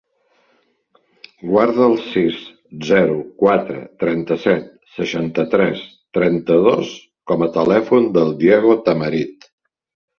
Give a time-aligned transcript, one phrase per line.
[1.49, 2.39] Guarda el sis,
[2.93, 5.87] zero, quatre, trenta-set, seixanta-tres,
[6.21, 6.99] trenta-dos
[7.33, 9.53] com a telèfon del Diego Tamarit.